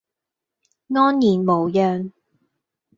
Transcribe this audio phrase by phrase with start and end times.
[0.95, 2.11] 安然無恙